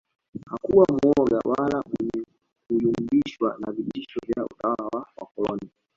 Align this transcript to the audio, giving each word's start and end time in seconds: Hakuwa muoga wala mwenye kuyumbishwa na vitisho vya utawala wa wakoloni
Hakuwa 0.49 0.85
muoga 0.95 1.39
wala 1.45 1.81
mwenye 1.83 2.25
kuyumbishwa 2.67 3.55
na 3.59 3.71
vitisho 3.71 4.19
vya 4.27 4.45
utawala 4.45 4.83
wa 4.93 5.07
wakoloni 5.19 5.71